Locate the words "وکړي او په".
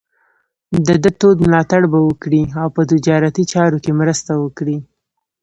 2.07-2.81